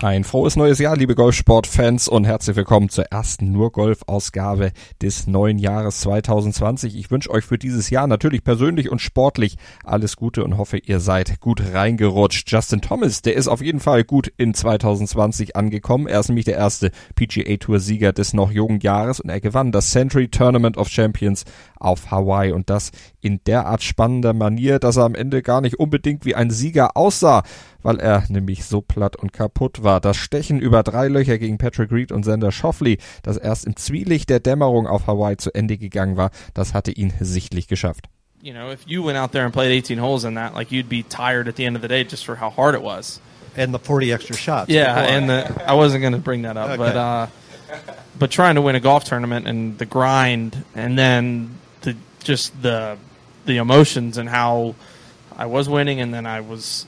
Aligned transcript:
Ein 0.00 0.22
frohes 0.22 0.54
neues 0.54 0.78
Jahr, 0.78 0.96
liebe 0.96 1.16
Golfsportfans 1.16 2.06
und 2.06 2.24
herzlich 2.24 2.54
willkommen 2.54 2.88
zur 2.88 3.06
ersten 3.06 3.50
Nur 3.50 3.72
Golf 3.72 4.02
Ausgabe 4.06 4.70
des 5.02 5.26
neuen 5.26 5.58
Jahres 5.58 6.02
2020. 6.02 6.94
Ich 6.94 7.10
wünsche 7.10 7.32
euch 7.32 7.44
für 7.44 7.58
dieses 7.58 7.90
Jahr 7.90 8.06
natürlich 8.06 8.44
persönlich 8.44 8.92
und 8.92 9.00
sportlich 9.00 9.56
alles 9.82 10.14
Gute 10.14 10.44
und 10.44 10.56
hoffe, 10.56 10.78
ihr 10.78 11.00
seid 11.00 11.40
gut 11.40 11.60
reingerutscht. 11.72 12.48
Justin 12.48 12.80
Thomas, 12.80 13.22
der 13.22 13.34
ist 13.34 13.48
auf 13.48 13.60
jeden 13.60 13.80
Fall 13.80 14.04
gut 14.04 14.32
in 14.36 14.54
2020 14.54 15.56
angekommen. 15.56 16.06
Er 16.06 16.20
ist 16.20 16.28
nämlich 16.28 16.44
der 16.44 16.58
erste 16.58 16.92
PGA 17.16 17.56
Tour 17.56 17.80
Sieger 17.80 18.12
des 18.12 18.34
noch 18.34 18.52
jungen 18.52 18.78
Jahres 18.78 19.18
und 19.18 19.30
er 19.30 19.40
gewann 19.40 19.72
das 19.72 19.90
Century 19.90 20.28
Tournament 20.28 20.76
of 20.76 20.86
Champions 20.90 21.44
auf 21.80 22.12
Hawaii 22.12 22.52
und 22.52 22.70
das 22.70 22.92
in 23.20 23.40
derart 23.48 23.82
spannender 23.82 24.32
Manier, 24.32 24.78
dass 24.78 24.96
er 24.96 25.04
am 25.04 25.16
Ende 25.16 25.42
gar 25.42 25.60
nicht 25.60 25.80
unbedingt 25.80 26.24
wie 26.24 26.36
ein 26.36 26.50
Sieger 26.50 26.96
aussah, 26.96 27.42
weil 27.82 27.98
er 27.98 28.24
nämlich 28.28 28.64
so 28.64 28.80
platt 28.80 29.16
und 29.16 29.32
kaputt 29.32 29.82
war. 29.82 29.87
Das 29.88 30.16
Stechen 30.16 30.60
über 30.60 30.82
drei 30.82 31.08
Löcher 31.08 31.38
gegen 31.38 31.56
Patrick 31.56 31.90
Reed 31.90 32.12
und 32.12 32.24
Sander 32.24 32.52
Schoffley, 32.52 32.98
das 33.22 33.38
erst 33.38 33.64
im 33.64 33.76
Zwielicht 33.76 34.28
der 34.28 34.40
Dämmerung 34.40 34.86
auf 34.86 35.06
Hawaii 35.06 35.36
zu 35.38 35.54
Ende 35.54 35.78
gegangen 35.78 36.16
war, 36.16 36.30
das 36.52 36.74
hatte 36.74 36.92
ihn 36.92 37.12
sichtlich 37.18 37.66
geschafft. 37.66 38.08
You 38.42 38.52
know, 38.52 38.70
if 38.70 38.80
you 38.86 39.04
went 39.04 39.18
out 39.18 39.32
there 39.32 39.44
and 39.44 39.52
played 39.52 39.72
18 39.72 39.98
holes 39.98 40.24
in 40.24 40.34
that, 40.34 40.54
like 40.54 40.70
you'd 40.70 40.88
be 40.88 41.02
tired 41.02 41.48
at 41.48 41.56
the 41.56 41.64
end 41.64 41.74
of 41.74 41.82
the 41.82 41.88
day 41.88 42.04
just 42.04 42.24
for 42.24 42.36
how 42.40 42.50
hard 42.50 42.74
it 42.74 42.82
was. 42.82 43.20
And 43.56 43.74
the 43.74 43.80
40 43.80 44.12
extra 44.12 44.36
shots. 44.36 44.68
Yeah, 44.68 44.94
before. 44.94 45.16
and 45.16 45.30
the, 45.30 45.64
I 45.66 45.72
wasn't 45.72 46.02
going 46.02 46.12
to 46.12 46.20
bring 46.20 46.42
that 46.42 46.56
up, 46.56 46.68
okay. 46.68 46.76
but 46.76 46.96
uh, 46.96 47.26
but 48.16 48.30
trying 48.30 48.54
to 48.54 48.62
win 48.62 48.76
a 48.76 48.80
golf 48.80 49.04
tournament 49.04 49.48
and 49.48 49.76
the 49.78 49.86
grind, 49.86 50.62
and 50.76 50.96
then 50.96 51.58
the 51.80 51.96
just 52.22 52.62
the 52.62 52.96
the 53.46 53.56
emotions 53.56 54.18
and 54.18 54.28
how 54.28 54.76
I 55.38 55.46
was 55.46 55.68
winning 55.68 56.00
and 56.00 56.12
then 56.12 56.26
I 56.26 56.40
was 56.40 56.86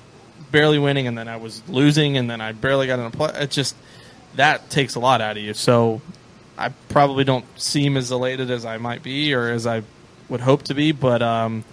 barely 0.51 0.79
winning 0.79 1.07
and 1.07 1.17
then 1.17 1.29
I 1.29 1.37
was 1.37 1.63
losing 1.69 2.17
and 2.17 2.31
then 2.31 2.41
I 2.41 2.53
barely 2.53 2.87
got 2.87 2.99
in 2.99 3.07
a 3.07 3.11
play. 3.11 3.31
It 3.35 3.51
just 3.51 3.75
that 4.37 4.71
takes 4.71 4.95
a 4.95 5.01
lot 5.01 5.21
out 5.21 5.37
of 5.37 5.43
you. 5.43 5.55
So 5.55 6.01
I 6.57 6.71
probably 6.89 7.25
don't 7.25 7.45
seem 7.59 7.97
as 7.97 8.11
elated 8.11 8.51
as 8.51 8.65
I 8.65 8.79
might 8.79 9.03
be 9.03 9.35
or 9.35 9.49
as 9.49 9.67
I 9.67 9.83
would 10.29 10.41
hope 10.41 10.65
to 10.65 10.75
be, 10.75 10.93
but 10.93 11.23
um, 11.23 11.65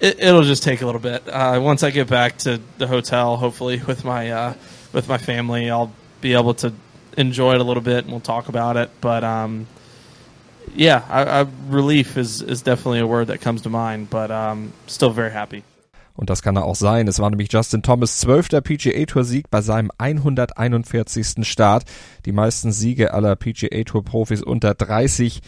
it, 0.00 0.18
will 0.20 0.42
just 0.42 0.62
take 0.62 0.82
a 0.82 0.86
little 0.86 1.00
bit. 1.00 1.28
Uh, 1.28 1.60
once 1.62 1.82
I 1.82 1.90
get 1.90 2.08
back 2.08 2.38
to 2.38 2.60
the 2.78 2.86
hotel, 2.86 3.36
hopefully 3.36 3.82
with 3.86 4.04
my 4.04 4.30
uh, 4.30 4.54
with 4.92 5.08
my 5.08 5.18
family, 5.18 5.70
I'll 5.70 5.92
be 6.20 6.34
able 6.34 6.54
to 6.54 6.72
enjoy 7.16 7.54
it 7.54 7.60
a 7.60 7.64
little 7.64 7.82
bit 7.82 8.04
and 8.04 8.10
we'll 8.10 8.20
talk 8.20 8.48
about 8.48 8.76
it. 8.76 8.90
But 9.00 9.24
um, 9.24 9.66
yeah, 10.74 11.04
I, 11.08 11.40
I, 11.40 11.46
relief 11.68 12.16
is, 12.16 12.42
is 12.42 12.62
definitely 12.62 13.00
a 13.00 13.06
word 13.06 13.28
that 13.28 13.40
comes 13.40 13.62
to 13.62 13.70
mind, 13.70 14.10
but 14.10 14.30
um, 14.30 14.72
still 14.86 15.10
very 15.10 15.30
happy. 15.30 15.64
Und 16.16 16.30
das 16.30 16.42
kann 16.42 16.56
er 16.56 16.64
auch 16.64 16.76
sein. 16.76 17.08
Es 17.08 17.18
war 17.18 17.30
nämlich 17.30 17.52
Justin 17.52 17.82
Thomas 17.82 18.18
zwölfter 18.18 18.60
PGA 18.60 19.04
Tour 19.04 19.24
Sieg 19.24 19.50
bei 19.50 19.60
seinem 19.62 19.90
141. 19.98 21.46
Start. 21.46 21.84
Die 22.24 22.32
meisten 22.32 22.72
Siege 22.72 23.12
aller 23.12 23.34
PGA 23.36 23.82
Tour 23.84 24.04
Profis 24.04 24.42
unter 24.42 24.74
30 24.74 25.42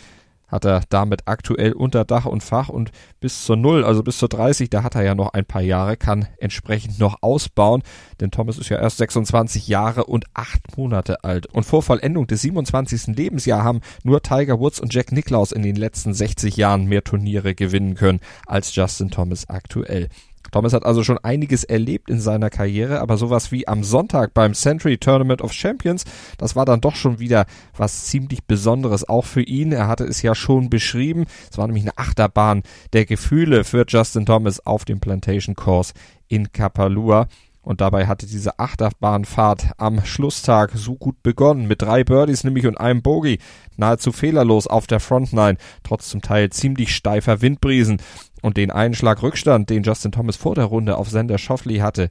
hat 0.48 0.64
er 0.64 0.83
damit 0.89 1.23
aktuell 1.27 1.73
unter 1.73 2.05
Dach 2.05 2.27
und 2.27 2.42
Fach 2.42 2.69
und 2.69 2.92
bis 3.20 3.45
zur 3.45 3.56
Null, 3.56 3.84
also 3.84 4.03
bis 4.03 4.19
zur 4.19 4.28
30, 4.28 4.70
da 4.70 4.83
hat 4.83 4.95
er 4.95 5.03
ja 5.03 5.14
noch 5.14 5.33
ein 5.33 5.45
paar 5.45 5.62
Jahre, 5.62 5.97
kann 5.97 6.28
entsprechend 6.39 6.98
noch 6.98 7.17
ausbauen, 7.20 7.83
denn 8.20 8.30
Thomas 8.30 8.58
ist 8.58 8.69
ja 8.69 8.78
erst 8.78 8.98
26 8.98 9.67
Jahre 9.67 10.05
und 10.05 10.25
8 10.34 10.77
Monate 10.77 11.25
alt. 11.25 11.47
Und 11.47 11.64
vor 11.64 11.83
Vollendung 11.83 12.27
des 12.27 12.42
27. 12.42 13.17
Lebensjahres 13.17 13.64
haben 13.64 13.80
nur 14.05 14.23
Tiger 14.23 14.61
Woods 14.61 14.80
und 14.80 14.95
Jack 14.95 15.12
Nicklaus 15.12 15.53
in 15.53 15.62
den 15.62 15.77
letzten 15.77 16.14
60 16.14 16.56
Jahren 16.56 16.86
mehr 16.86 17.03
Turniere 17.03 17.55
gewinnen 17.55 17.95
können 17.95 18.20
als 18.47 18.75
Justin 18.75 19.11
Thomas 19.11 19.48
aktuell. 19.48 20.08
Thomas 20.50 20.72
hat 20.72 20.84
also 20.84 21.02
schon 21.02 21.19
einiges 21.19 21.64
erlebt 21.64 22.11
in 22.11 22.20
seiner 22.20 22.50
Karriere, 22.50 23.00
aber 23.00 23.16
sowas 23.16 23.52
wie 23.52 23.69
am 23.69 23.84
Sonntag 23.84 24.34
beim 24.34 24.55
Century 24.55 24.98
Tournament 24.98 25.42
of 25.42 25.52
Champions, 25.52 26.05
das 26.39 26.57
war 26.57 26.64
dann 26.64 26.80
doch 26.80 26.95
schon 26.95 27.18
wieder 27.18 27.46
was 27.77 28.07
ziemlich 28.07 28.45
Besonderes 28.45 29.08
auch 29.08 29.24
für 29.24 29.42
ihn. 29.42 29.73
Er 29.73 29.89
hatte 29.89 30.05
es 30.05 30.23
ja 30.23 30.35
schon 30.35 30.70
beschrieben. 30.70 31.27
Es 31.51 31.58
war 31.58 31.67
nämlich 31.67 31.85
eine 31.85 31.98
Achterbahn 31.98 32.62
der 32.92 33.05
Gefühle 33.05 33.64
für 33.64 33.85
Justin 33.86 34.27
Thomas 34.27 34.64
auf 34.64 34.85
dem 34.85 35.01
Plantation 35.01 35.55
Course 35.55 35.92
in 36.29 36.52
Kapalua. 36.52 37.29
Und 37.67 37.81
dabei 37.81 38.07
hatte 38.07 38.27
diese 38.27 38.61
Achterbahnfahrt 38.61 39.73
am 39.77 40.05
Schlusstag 40.05 40.71
so 40.77 40.95
gut 40.95 41.21
begonnen, 41.25 41.67
mit 41.67 41.83
drei 41.83 42.05
Birdies 42.05 42.45
nämlich 42.45 42.65
und 42.65 42.79
einem 42.79 43.03
Bogey, 43.03 43.41
nahezu 43.77 44.13
fehlerlos 44.13 44.69
auf 44.69 44.87
der 44.87 45.01
Frontline, 45.01 45.59
trotz 45.83 46.09
zum 46.09 46.23
Teil 46.23 46.51
ziemlich 46.51 46.95
steifer 46.95 47.43
Windbrisen. 47.43 48.01
Und 48.41 48.57
den 48.57 48.71
Einschlag 48.71 49.21
Rückstand, 49.21 49.69
den 49.69 49.83
Justin 49.83 50.13
Thomas 50.13 50.37
vor 50.37 50.55
der 50.55 50.67
Runde 50.67 50.97
auf 50.97 51.11
Sender 51.11 51.39
Schoffley 51.39 51.79
hatte, 51.79 52.09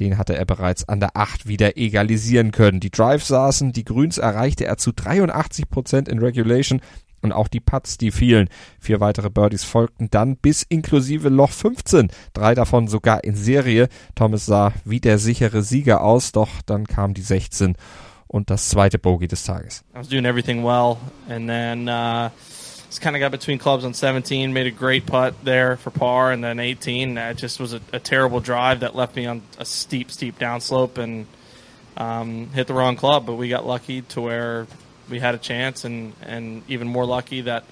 den 0.00 0.18
hatte 0.18 0.34
er 0.34 0.44
bereits 0.44 0.88
an 0.88 0.98
der 0.98 1.16
8 1.16 1.46
wieder 1.46 1.76
egalisieren 1.76 2.50
können. 2.50 2.80
Die 2.80 2.90
Drives 2.90 3.28
saßen, 3.28 3.70
die 3.70 3.84
Grüns 3.84 4.18
erreichte 4.18 4.64
er 4.64 4.76
zu 4.76 4.90
83 4.90 5.70
Prozent 5.70 6.08
in 6.08 6.18
Regulation 6.18 6.80
und 7.22 7.32
auch 7.32 7.48
die 7.48 7.60
Putts, 7.60 7.98
die 7.98 8.10
fielen. 8.10 8.48
Vier 8.78 9.00
weitere 9.00 9.30
Birdies 9.30 9.64
folgten 9.64 10.08
dann 10.10 10.36
bis 10.36 10.62
inklusive 10.62 11.28
Loch 11.28 11.52
15, 11.52 12.08
drei 12.32 12.54
davon 12.54 12.88
sogar 12.88 13.24
in 13.24 13.34
Serie. 13.34 13.88
Thomas 14.14 14.46
sah 14.46 14.72
wie 14.84 15.00
der 15.00 15.18
sichere 15.18 15.62
Sieger 15.62 16.02
aus, 16.02 16.32
doch 16.32 16.50
dann 16.66 16.86
kam 16.86 17.14
die 17.14 17.22
16 17.22 17.76
und 18.26 18.50
das 18.50 18.68
zweite 18.68 18.98
Bogey 18.98 19.28
des 19.28 19.44
Tages. 19.44 19.84
I 19.94 19.98
was 19.98 20.08
doing 20.08 20.24
everything 20.24 20.64
well 20.64 20.98
and 21.28 21.48
then 21.48 21.88
uh 21.88 22.30
just 22.90 23.00
kind 23.00 23.14
of 23.14 23.20
got 23.20 23.30
between 23.30 23.58
clubs 23.58 23.84
on 23.84 23.94
17, 23.94 24.52
made 24.52 24.66
a 24.66 24.72
great 24.72 25.06
putt 25.06 25.44
there 25.44 25.76
for 25.76 25.90
par, 25.90 26.32
and 26.32 26.42
then 26.42 26.58
18. 26.58 27.14
That 27.14 27.36
just 27.36 27.60
was 27.60 27.72
a, 27.72 27.80
a 27.92 28.00
terrible 28.00 28.40
drive 28.40 28.80
that 28.80 28.96
left 28.96 29.14
me 29.14 29.26
on 29.26 29.42
a 29.58 29.64
steep, 29.64 30.10
steep 30.10 30.40
downslope 30.40 30.98
and 30.98 31.26
um, 31.96 32.48
hit 32.48 32.66
the 32.66 32.74
wrong 32.74 32.96
club. 32.96 33.26
But 33.26 33.36
we 33.36 33.48
got 33.48 33.64
lucky 33.64 34.02
to 34.02 34.20
where 34.20 34.66
we 35.10 35.20
had 35.20 35.34
a 35.34 35.38
chance, 35.38 35.84
and, 35.84 36.12
and 36.22 36.62
even 36.68 36.88
more 36.88 37.04
lucky 37.04 37.42
that 37.42 37.64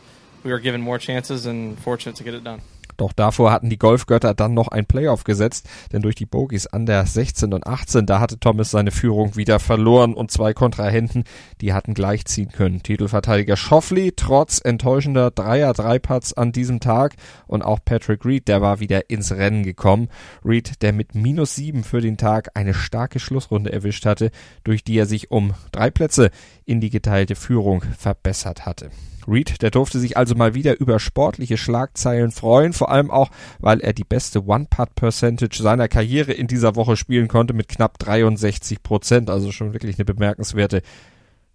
we 0.43 0.51
were 0.51 0.59
given 0.59 0.81
more 0.81 0.99
chances 0.99 1.47
and 1.47 1.79
fortunate 1.79 2.17
to 2.17 2.25
get 2.25 2.35
it 2.35 2.45
done. 2.45 2.61
Doch 2.99 3.13
davor 3.13 3.53
hatten 3.53 3.71
die 3.71 3.79
Golfgötter 3.79 4.35
dann 4.35 4.55
noch 4.55 4.69
ein 4.69 4.85
Playoff 4.85 5.23
gesetzt, 5.25 5.69
denn 5.93 6.03
durch 6.03 6.17
die 6.17 6.27
Bogies 6.27 6.67
an 6.67 6.85
der 6.85 7.07
16 7.07 7.55
und 7.55 7.67
18, 7.67 8.07
da 8.07 8.19
hatte 8.19 8.41
Thomas 8.41 8.73
seine 8.73 8.91
Führung 8.91 9.37
wieder 9.37 9.61
verloren 9.61 10.15
und 10.15 10.33
zwei 10.33 10.53
Kontrahenten, 10.53 11.23
die 11.61 11.73
hatten 11.73 11.95
gleichziehen 11.95 12.51
können. 12.51 12.83
Titelverteidiger 12.83 13.57
Schoffley 13.57 14.13
trotz 14.15 14.61
enttäuschender 14.63 15.31
Dreier 15.31 15.73
Dreipatz 15.75 16.33
an 16.33 16.51
diesem 16.51 16.81
Tag 16.81 17.15
und 17.47 17.63
auch 17.63 17.79
Patrick 17.85 18.25
Reed, 18.25 18.49
der 18.49 18.61
war 18.61 18.81
wieder 18.81 19.09
ins 19.11 19.31
Rennen 19.31 19.63
gekommen. 19.63 20.09
Reed, 20.45 20.83
der 20.83 20.93
mit 20.93 21.15
minus 21.15 21.55
sieben 21.55 21.85
für 21.85 22.01
den 22.01 22.17
Tag 22.17 22.51
eine 22.55 22.75
starke 22.75 23.21
Schlussrunde 23.21 23.73
erwischt 23.73 24.07
hatte, 24.07 24.33
durch 24.65 24.83
die 24.83 24.99
er 24.99 25.07
sich 25.07 25.31
um 25.31 25.55
drei 25.71 25.91
Plätze 25.91 26.33
in 26.65 26.81
die 26.81 26.91
geteilte 26.91 27.37
Führung 27.37 27.83
verbessert 27.97 28.67
hatte. 28.67 28.91
Reed, 29.29 29.63
der 29.63 29.71
durfte 29.71 29.99
sich 29.99 30.17
also 30.17 30.35
mal 30.35 30.55
wieder 30.55 30.81
über 30.81 30.99
sportliche 30.99 31.57
Schlagzeilen 31.57 32.31
freuen, 32.31 32.73
vor 32.73 32.91
allem 32.91 33.11
auch, 33.11 33.31
weil 33.59 33.81
er 33.81 33.93
die 33.93 34.05
beste 34.05 34.45
One-Putt-Percentage 34.47 35.63
seiner 35.63 35.89
Karriere 35.89 36.33
in 36.33 36.47
dieser 36.47 36.77
Woche 36.77 36.97
spielen 36.97 37.29
konnte 37.29 37.55
mit 37.55 37.69
knapp 37.69 37.99
63 37.99 38.83
Prozent, 38.83 39.31
also 39.31 39.53
schon 39.53 39.73
wirklich 39.73 39.99
eine 39.99 40.05
bemerkenswerte 40.05 40.83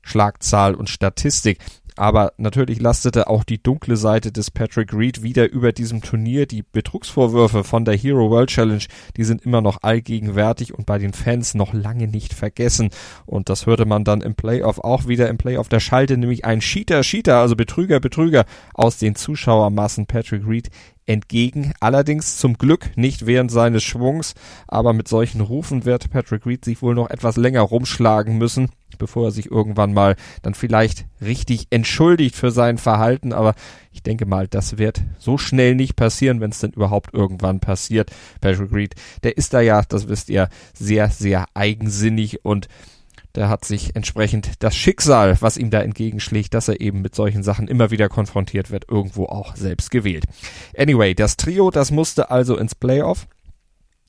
Schlagzahl 0.01 0.75
und 0.75 0.89
Statistik. 0.89 1.59
Aber 1.95 2.33
natürlich 2.37 2.81
lastete 2.81 3.27
auch 3.27 3.43
die 3.43 3.61
dunkle 3.61 3.97
Seite 3.97 4.31
des 4.31 4.51
Patrick 4.51 4.93
Reed 4.93 5.23
wieder 5.23 5.51
über 5.51 5.71
diesem 5.71 6.01
Turnier. 6.01 6.45
Die 6.45 6.63
Betrugsvorwürfe 6.63 7.63
von 7.63 7.85
der 7.85 7.95
Hero 7.95 8.29
World 8.29 8.49
Challenge, 8.49 8.83
die 9.17 9.23
sind 9.23 9.45
immer 9.45 9.61
noch 9.61 9.83
allgegenwärtig 9.83 10.73
und 10.73 10.85
bei 10.85 10.97
den 10.97 11.13
Fans 11.13 11.53
noch 11.53 11.73
lange 11.73 12.07
nicht 12.07 12.33
vergessen. 12.33 12.89
Und 13.25 13.49
das 13.49 13.65
hörte 13.65 13.85
man 13.85 14.03
dann 14.03 14.21
im 14.21 14.35
Playoff 14.35 14.79
auch 14.79 15.07
wieder 15.07 15.29
im 15.29 15.37
Playoff. 15.37 15.69
Der 15.69 15.79
schalte 15.79 16.17
nämlich 16.17 16.45
ein 16.45 16.59
Cheater, 16.59 17.01
Cheater, 17.01 17.37
also 17.37 17.55
Betrüger, 17.55 17.99
Betrüger 17.99 18.45
aus 18.73 18.97
den 18.97 19.15
Zuschauermassen 19.15 20.05
Patrick 20.07 20.47
Reed 20.47 20.69
entgegen. 21.05 21.73
Allerdings 21.79 22.37
zum 22.37 22.57
Glück 22.57 22.91
nicht 22.95 23.25
während 23.25 23.51
seines 23.51 23.83
Schwungs, 23.83 24.33
aber 24.67 24.93
mit 24.93 25.07
solchen 25.07 25.41
Rufen 25.41 25.85
wird 25.85 26.09
Patrick 26.09 26.45
Reed 26.45 26.63
sich 26.65 26.81
wohl 26.81 26.95
noch 26.95 27.09
etwas 27.09 27.35
länger 27.37 27.61
rumschlagen 27.61 28.37
müssen, 28.37 28.69
bevor 28.97 29.27
er 29.27 29.31
sich 29.31 29.51
irgendwann 29.51 29.93
mal 29.93 30.15
dann 30.41 30.53
vielleicht 30.53 31.05
richtig 31.21 31.67
entschuldigt 31.69 32.35
für 32.35 32.51
sein 32.51 32.77
Verhalten. 32.77 33.33
Aber 33.33 33.55
ich 33.91 34.03
denke 34.03 34.25
mal, 34.25 34.47
das 34.47 34.77
wird 34.77 35.01
so 35.19 35.37
schnell 35.37 35.75
nicht 35.75 35.95
passieren, 35.95 36.41
wenn 36.41 36.51
es 36.51 36.59
denn 36.59 36.71
überhaupt 36.71 37.13
irgendwann 37.13 37.59
passiert. 37.59 38.11
Patrick 38.41 38.73
Reed, 38.73 38.95
der 39.23 39.37
ist 39.37 39.53
da 39.53 39.61
ja, 39.61 39.81
das 39.87 40.07
wisst 40.07 40.29
ihr, 40.29 40.49
sehr, 40.73 41.09
sehr 41.09 41.45
eigensinnig 41.53 42.43
und 42.45 42.67
der 43.35 43.49
hat 43.49 43.65
sich 43.65 43.95
entsprechend 43.95 44.51
das 44.59 44.75
Schicksal, 44.75 45.37
was 45.39 45.57
ihm 45.57 45.71
da 45.71 45.81
entgegenschlägt, 45.81 46.53
dass 46.53 46.67
er 46.67 46.79
eben 46.81 47.01
mit 47.01 47.15
solchen 47.15 47.41
Sachen 47.41 47.67
immer 47.67 47.89
wieder 47.89 48.07
konfrontiert 48.07 48.69
wird, 48.69 48.85
irgendwo 48.89 49.25
auch 49.25 49.55
selbst 49.55 49.89
gewählt. 49.89 50.25
Anyway, 50.77 51.15
das 51.15 51.35
Trio, 51.35 51.71
das 51.71 51.89
musste 51.89 52.29
also 52.29 52.57
ins 52.57 52.75
Playoff. 52.75 53.27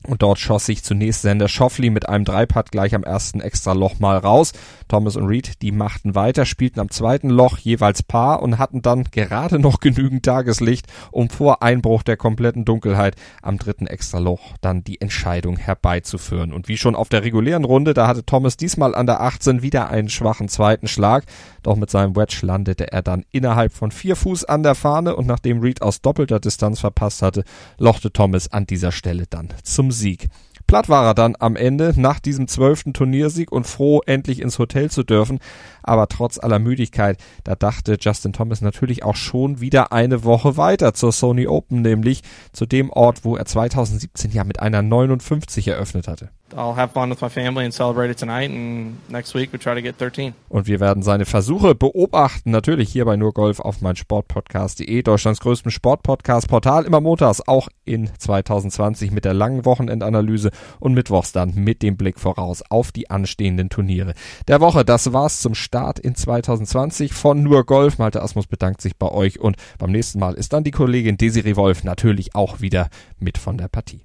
Und 0.06 0.20
dort 0.20 0.38
schoss 0.38 0.66
sich 0.66 0.84
zunächst 0.84 1.22
Sander 1.22 1.48
Schoffli 1.48 1.88
mit 1.88 2.08
einem 2.08 2.24
Dreipad 2.24 2.70
gleich 2.70 2.94
am 2.94 3.04
ersten 3.04 3.40
Extraloch 3.40 4.00
mal 4.00 4.18
raus. 4.18 4.52
Thomas 4.86 5.16
und 5.16 5.26
Reed, 5.26 5.62
die 5.62 5.72
machten 5.72 6.14
weiter, 6.14 6.44
spielten 6.44 6.80
am 6.80 6.90
zweiten 6.90 7.30
Loch 7.30 7.56
jeweils 7.56 8.02
Paar 8.02 8.42
und 8.42 8.58
hatten 8.58 8.82
dann 8.82 9.04
gerade 9.04 9.58
noch 9.58 9.80
genügend 9.80 10.24
Tageslicht, 10.24 10.86
um 11.10 11.30
vor 11.30 11.62
Einbruch 11.62 12.02
der 12.02 12.18
kompletten 12.18 12.66
Dunkelheit 12.66 13.16
am 13.40 13.56
dritten 13.56 13.86
Extraloch 13.86 14.40
dann 14.60 14.84
die 14.84 15.00
Entscheidung 15.00 15.56
herbeizuführen. 15.56 16.52
Und 16.52 16.68
wie 16.68 16.76
schon 16.76 16.96
auf 16.96 17.08
der 17.08 17.24
regulären 17.24 17.64
Runde, 17.64 17.94
da 17.94 18.06
hatte 18.06 18.26
Thomas 18.26 18.58
diesmal 18.58 18.94
an 18.94 19.06
der 19.06 19.22
18 19.22 19.62
wieder 19.62 19.88
einen 19.88 20.10
schwachen 20.10 20.48
zweiten 20.48 20.86
Schlag. 20.86 21.24
Doch 21.62 21.76
mit 21.76 21.88
seinem 21.88 22.14
Wedge 22.14 22.40
landete 22.42 22.92
er 22.92 23.00
dann 23.00 23.24
innerhalb 23.30 23.72
von 23.72 23.90
vier 23.90 24.16
Fuß 24.16 24.44
an 24.44 24.62
der 24.62 24.74
Fahne 24.74 25.16
und 25.16 25.26
nachdem 25.26 25.60
Reed 25.60 25.80
aus 25.80 26.02
doppelter 26.02 26.40
Distanz 26.40 26.80
verpasst 26.80 27.22
hatte, 27.22 27.44
lochte 27.78 28.12
Thomas 28.12 28.52
an 28.52 28.66
dieser 28.66 28.92
Stelle 28.92 29.24
dann 29.30 29.48
zum 29.62 29.93
Sieg. 29.94 30.28
Platt 30.66 30.88
war 30.88 31.04
er 31.04 31.14
dann 31.14 31.36
am 31.38 31.56
Ende 31.56 31.92
nach 31.96 32.20
diesem 32.20 32.48
zwölften 32.48 32.94
Turniersieg 32.94 33.52
und 33.52 33.66
froh, 33.66 34.00
endlich 34.06 34.40
ins 34.40 34.58
Hotel 34.58 34.90
zu 34.90 35.02
dürfen. 35.02 35.38
Aber 35.82 36.08
trotz 36.08 36.38
aller 36.38 36.58
Müdigkeit, 36.58 37.18
da 37.44 37.54
dachte 37.54 37.96
Justin 38.00 38.32
Thomas 38.32 38.60
natürlich 38.60 39.04
auch 39.04 39.16
schon 39.16 39.60
wieder 39.60 39.92
eine 39.92 40.24
Woche 40.24 40.56
weiter 40.56 40.94
zur 40.94 41.12
Sony 41.12 41.46
Open, 41.46 41.82
nämlich 41.82 42.22
zu 42.52 42.66
dem 42.66 42.90
Ort, 42.90 43.24
wo 43.24 43.36
er 43.36 43.44
2017 43.44 44.32
ja 44.32 44.44
mit 44.44 44.60
einer 44.60 44.82
59 44.82 45.68
eröffnet 45.68 46.08
hatte. 46.08 46.30
I'll 46.56 46.76
have 46.76 46.92
fun 46.92 47.10
with 47.10 47.20
my 47.20 47.28
family 47.28 47.64
and 47.64 47.74
celebrate 47.74 48.10
it 48.10 48.18
tonight. 48.18 48.50
And 48.50 48.98
next 49.10 49.34
week 49.34 49.52
we 49.52 49.58
try 49.58 49.74
to 49.74 49.82
get 49.82 49.98
13. 49.98 50.34
Und 50.48 50.66
wir 50.66 50.78
werden 50.78 51.02
seine 51.02 51.24
Versuche 51.24 51.74
beobachten, 51.74 52.50
natürlich 52.50 52.90
hier 52.90 53.04
bei 53.04 53.16
nur 53.16 53.32
Golf 53.32 53.60
auf 53.60 53.80
mein 53.80 53.96
Sportpodcast.de, 53.96 55.02
Deutschlands 55.02 55.40
größtem 55.40 55.70
Sportpodcast-Portal, 55.70 56.84
immer 56.84 57.00
montags, 57.00 57.40
auch 57.46 57.68
in 57.84 58.08
2020 58.18 59.10
mit 59.10 59.24
der 59.24 59.34
langen 59.34 59.64
Wochenendanalyse 59.64 60.50
und 60.78 60.94
mittwochs 60.94 61.32
dann 61.32 61.54
mit 61.54 61.82
dem 61.82 61.96
Blick 61.96 62.20
voraus 62.20 62.62
auf 62.70 62.92
die 62.92 63.10
anstehenden 63.10 63.68
Turniere 63.68 64.14
der 64.46 64.60
Woche. 64.60 64.84
Das 64.84 65.12
war's 65.12 65.40
zum 65.40 65.54
Start 65.54 65.98
in 65.98 66.14
2020 66.14 67.12
von 67.12 67.42
nur 67.42 67.64
Golf. 67.64 67.98
Malte 67.98 68.22
Asmus 68.22 68.46
bedankt 68.46 68.80
sich 68.80 68.96
bei 68.96 69.10
euch 69.10 69.40
und 69.40 69.56
beim 69.78 69.90
nächsten 69.90 70.20
Mal 70.20 70.34
ist 70.34 70.52
dann 70.52 70.64
die 70.64 70.70
Kollegin 70.70 71.16
Desiree 71.16 71.56
Wolf 71.56 71.82
natürlich 71.84 72.34
auch 72.34 72.60
wieder 72.60 72.88
mit 73.18 73.38
von 73.38 73.58
der 73.58 73.68
Partie. 73.68 74.04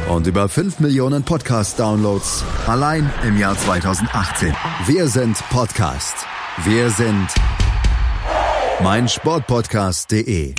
und 0.15 0.27
über 0.27 0.49
5 0.49 0.79
Millionen 0.79 1.23
Podcast-Downloads 1.23 2.43
allein 2.67 3.11
im 3.23 3.37
Jahr 3.37 3.57
2018. 3.57 4.53
Wir 4.85 5.07
sind 5.07 5.37
Podcast. 5.49 6.15
Wir 6.65 6.89
sind 6.89 7.27
meinsportpodcast.de. 8.81 10.55